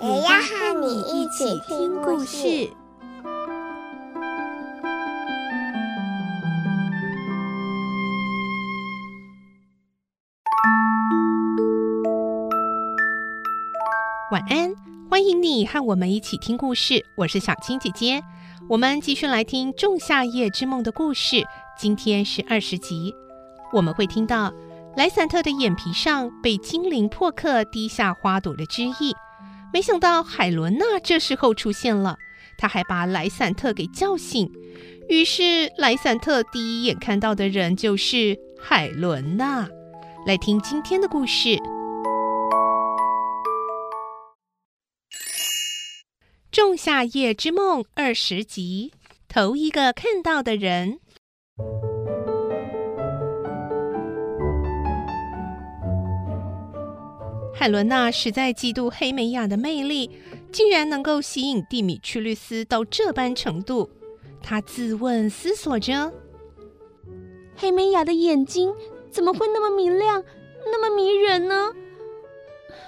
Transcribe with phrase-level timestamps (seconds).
[0.00, 2.70] 也要和你一起听故事。
[14.30, 14.72] 晚安，
[15.10, 17.04] 欢迎你和我们一起听故事。
[17.16, 18.22] 我是小青姐姐，
[18.68, 21.44] 我们继续来听《仲夏夜之梦》的故事。
[21.76, 23.12] 今天是二十集，
[23.72, 24.52] 我们会听到
[24.96, 29.12] 莱散特的眼皮上被精灵珀克滴下花朵的汁液。
[29.72, 32.16] 没想到海伦娜这时候出现了，
[32.56, 34.50] 她还把莱散特给叫醒。
[35.08, 39.68] 于是莱散特第一眼看到的人就是海伦娜。
[40.26, 41.50] 来听今天的故事。
[46.50, 48.92] 《仲夏夜之梦》二十集，
[49.28, 50.98] 头一个看到的人。
[57.58, 60.08] 海伦娜实在嫉妒黑美雅的魅力，
[60.52, 63.90] 竟然能够吸引蒂米屈律斯到这般程度。
[64.40, 66.12] 她自问思索着：
[67.56, 68.72] 黑美雅的眼睛
[69.10, 70.22] 怎么会那么明亮，
[70.66, 71.72] 那么迷人呢？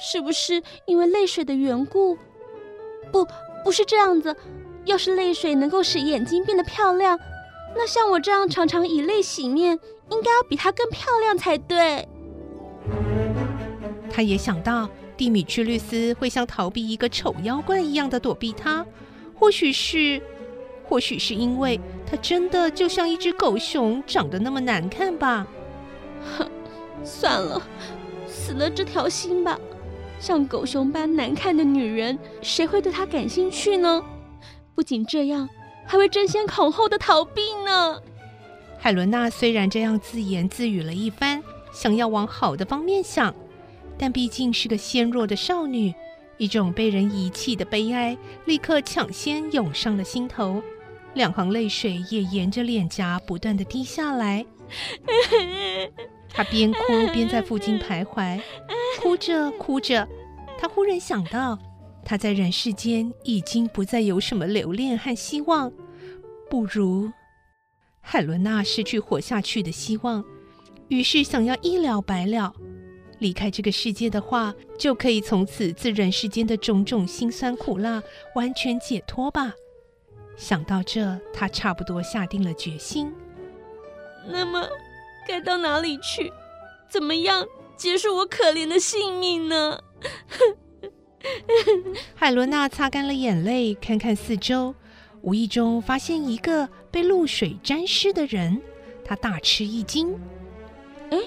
[0.00, 2.16] 是不是因为泪水的缘故？
[3.12, 3.26] 不。
[3.62, 4.34] 不是这样子，
[4.86, 7.18] 要是泪水能够使眼睛变得漂亮，
[7.74, 9.78] 那像我这样常常以泪洗面，
[10.10, 12.08] 应该要比她更漂亮才对。
[14.14, 18.86] 他也想到蒂米屈律斯会像逃避一个丑妖怪一样的躲避他，
[19.34, 20.22] 或许是，
[20.84, 25.44] 或许是因为他真的就像一只狗熊，长得那么难看吧。
[26.38, 26.48] 哼，
[27.02, 27.60] 算了，
[28.28, 29.58] 死了这条心吧。
[30.20, 34.00] 像狗熊般难看的女人，谁会对她感兴趣呢？
[34.76, 35.48] 不仅这样，
[35.84, 38.00] 还会争先恐后的逃避呢。
[38.78, 43.34] 海伦娜虽然这样自言自语了一番，想要往好的方面想，
[43.98, 45.94] 但毕竟是个纤弱的少女，
[46.36, 50.62] 一种被人遗弃的悲哀立刻抢先涌上了心头，
[51.14, 54.44] 两行泪水也沿着脸颊不断地滴下来。
[56.30, 56.78] 她边哭
[57.12, 58.40] 边在附近徘徊。
[59.00, 60.08] 哭着哭着，
[60.58, 61.58] 她忽然想到，
[62.04, 65.72] 她在人世间已经不再有什么留恋和希望，
[66.50, 67.12] 不如
[68.00, 70.24] 海伦娜失去活下去的希望，
[70.88, 72.52] 于是想要一了百了，
[73.24, 78.02] 离开这个世界的话，就可以从此自人世间的种种辛酸苦辣
[78.34, 79.54] 完全解脱吧。
[80.36, 83.10] 想到这，他差不多下定了决心。
[84.28, 84.68] 那么，
[85.26, 86.30] 该到哪里去？
[86.90, 87.46] 怎么样？
[87.78, 89.80] 结束我可怜的性命呢？
[92.14, 94.74] 海伦娜擦干了眼泪，看看四周，
[95.22, 98.60] 无意中发现一个被露水沾湿的人，
[99.02, 100.14] 她大吃一惊。
[101.10, 101.18] 哎，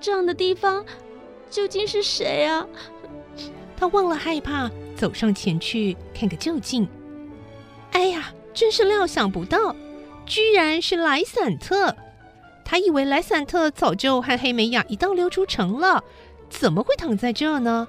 [0.00, 0.84] 这样的地方
[1.50, 2.66] 究竟是谁啊？
[3.76, 6.88] 她忘了害怕，走上前去看个究竟。
[7.92, 9.74] 哎呀，真是料想不到，
[10.26, 11.94] 居然是莱散特。
[12.64, 16.04] 他以为莱散特早就和黑美雅一道溜出城了，
[16.48, 17.88] 怎么会躺在这呢？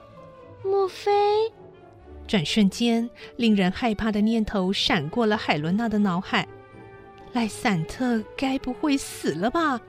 [0.64, 1.12] 莫非？
[2.28, 6.48] 转瞬间，令人害怕的念头闪过了海伦娜的脑海：
[7.34, 9.80] 莱散特该不会死了吧？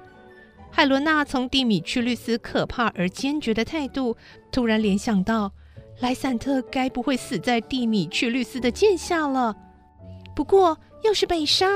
[0.75, 4.17] 海伦娜从蒂米屈律斯可怕而坚决的态度，
[4.51, 5.53] 突然联想到，
[6.01, 9.55] 莱散特该不会死在蒂米屈律斯的剑下了？
[10.35, 11.69] 不过，要是被杀……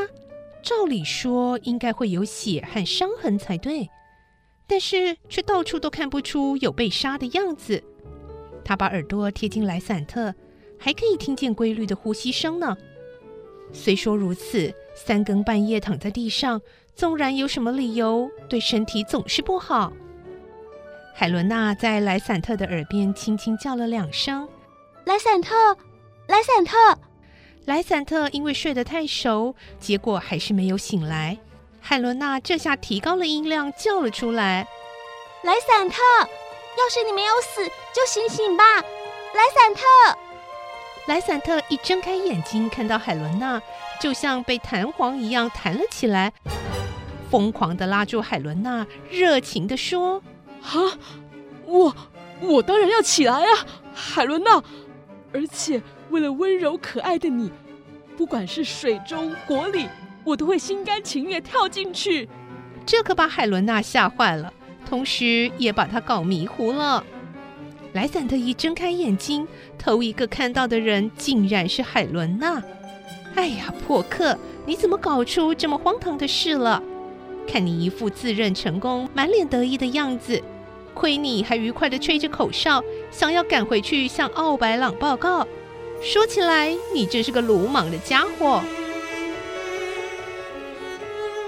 [0.62, 3.88] 照理说应该会有血和伤痕才对，
[4.66, 7.84] 但是却到处都看不出有被杀的样子。
[8.64, 10.34] 他把耳朵贴近莱散特，
[10.78, 12.76] 还可以听见规律的呼吸声呢。
[13.72, 16.60] 虽说如此，三更半夜躺在地上，
[16.96, 19.92] 纵然有什么理由，对身体总是不好。
[21.14, 24.48] 海伦娜在莱散特的耳边轻轻叫了两声
[25.04, 25.54] ：“莱散特，
[26.26, 26.98] 莱散特。”
[27.66, 31.36] 莱散特因为睡得太熟，结果还是没有醒来。
[31.80, 34.66] 海伦娜这下提高了音量，叫了出来
[35.44, 38.64] ：“莱散特，要是你没有死，就醒醒吧！
[39.34, 40.18] 莱散特！”
[41.06, 43.60] 莱散特一睁开眼睛，看到海伦娜，
[44.00, 46.32] 就像被弹簧一样弹了起来，
[47.30, 50.22] 疯狂的拉住海伦娜，热情的说
[50.62, 50.98] ：“啊，
[51.64, 51.94] 我
[52.40, 54.62] 我当然要起来啊，海伦娜！
[55.32, 57.50] 而且为了温柔可爱的你，
[58.16, 59.86] 不管是水中火里，
[60.24, 62.28] 我都会心甘情愿跳进去。
[62.86, 64.52] 这可把海伦娜吓坏了，
[64.88, 67.04] 同时也把她搞迷糊了。
[67.92, 69.46] 莱散特一睁开眼睛，
[69.78, 72.62] 头一个看到的人竟然是海伦娜。
[73.34, 76.82] 哎呀，破克，你怎么搞出这么荒唐的事了？
[77.46, 80.42] 看你一副自认成功、满脸得意的样子，
[80.92, 85.46] 亏你还愉快地吹着口哨，想要赶回去向奥白朗报告。
[86.02, 88.62] 说起来，你真是个鲁莽的家伙。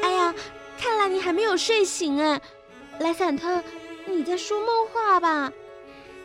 [0.03, 0.35] 哎呀，
[0.79, 2.41] 看来你还没有睡醒哎，
[2.99, 3.62] 莱散特，
[4.06, 5.53] 你在说梦话吧？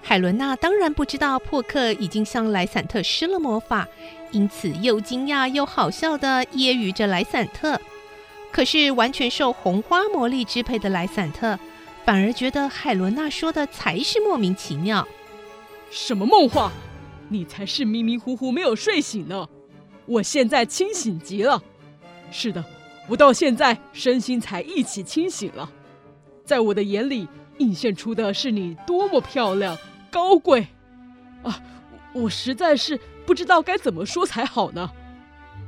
[0.01, 3.87] 海伦娜当然不知道破克已经向莱散特施了魔法，
[4.31, 7.79] 因此又惊讶又好笑的揶揄着莱散特。
[8.53, 11.57] 可是完全受红花魔力支配的莱散特，
[12.05, 15.05] 反而觉得海伦娜说的才是莫名其妙。
[15.89, 16.71] 什么梦话？
[17.29, 19.49] 你才是迷迷糊糊没有睡醒呢！
[20.05, 21.63] 我现在清醒极了。
[22.29, 22.63] 是的，
[23.07, 25.67] 我到现在身心才一起清醒了。
[26.45, 27.27] 在我的眼里，
[27.57, 29.75] 映现出的是你多么漂亮、
[30.11, 30.67] 高贵
[31.41, 31.59] 啊！
[32.13, 34.91] 我实在是不知道该怎么说才好呢。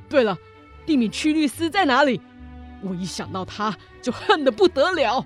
[0.08, 0.38] 对了，
[0.86, 2.22] 蒂米屈律斯在哪里？
[2.86, 5.26] 我一想到他就恨得不得了，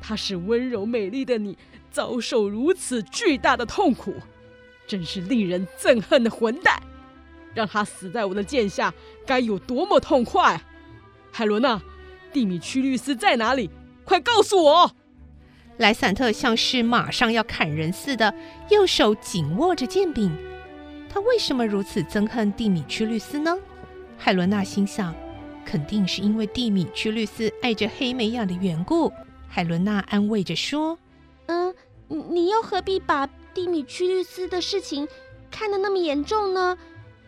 [0.00, 1.56] 他是温柔美丽的你，
[1.90, 4.14] 遭受如此巨大的痛苦，
[4.86, 6.80] 真是令人憎恨的混蛋！
[7.54, 8.92] 让他死在我的剑下，
[9.26, 10.60] 该有多么痛快！
[11.32, 11.80] 海伦娜，
[12.32, 13.70] 蒂米曲律斯在哪里？
[14.04, 14.92] 快告诉我！
[15.78, 18.34] 莱散特像是马上要砍人似的，
[18.68, 20.30] 右手紧握着剑柄。
[21.08, 23.56] 他为什么如此憎恨蒂米曲律斯呢？
[24.18, 25.14] 海伦娜心想。
[25.70, 29.12] 肯定是因为蒂米屈律斯爱着黑美雅的缘故。
[29.48, 30.98] 海伦娜安慰着说
[31.46, 31.72] ：“嗯，
[32.08, 35.06] 你又何必把蒂米屈律斯的事情
[35.48, 36.76] 看得那么严重呢？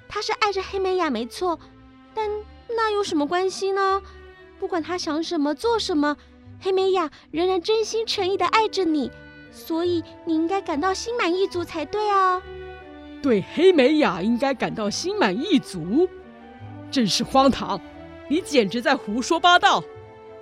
[0.08, 1.60] 他是爱着黑美雅没错，
[2.14, 2.28] 但
[2.68, 4.02] 那有什么关系呢？
[4.58, 6.16] 不管他想什么做什么，
[6.58, 9.08] 黑美雅仍然真心诚意的爱着你，
[9.52, 12.42] 所以你应该感到心满意足才对啊。
[13.22, 16.08] 对黑美雅应该感到心满意足，
[16.90, 17.80] 真是荒唐。”
[18.32, 19.84] 你简直在胡说八道！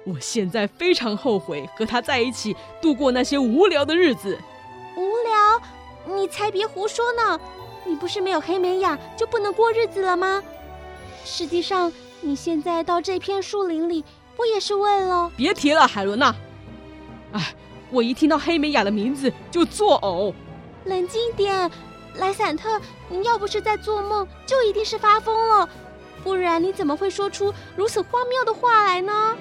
[0.05, 4.39] 我现在非常后悔和他在一起度过那些无聊的日子。
[4.95, 6.15] 无聊？
[6.15, 7.41] 你才别胡说呢！
[7.85, 10.41] 你不是没有黑美雅就不能过日子了吗？
[11.25, 14.05] 实际上，你现在到这片树林里，
[14.37, 15.29] 不也是为了……
[15.37, 16.33] 别提了，海伦娜。
[17.33, 17.53] 哎，
[17.91, 20.33] 我一听到黑美雅的名字就作呕。
[20.85, 21.69] 冷静点，
[22.15, 25.69] 莱散特，你要不是在做梦，就一定是发疯了。
[26.23, 29.37] 不然你怎么会说出如此荒谬的话来呢？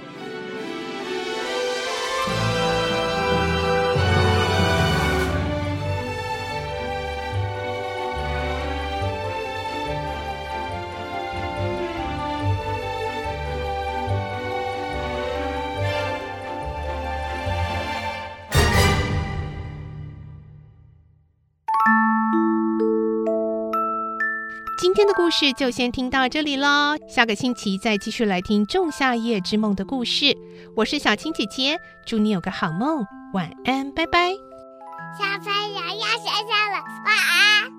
[24.99, 30.35] 今天的故事就先听到这里喽下个星期再继续来听仲夏夜之梦的故事
[30.75, 34.31] 我是小青姐姐祝你有个好梦晚安拜拜。
[35.17, 37.71] 小朋友要睡觉了晚安。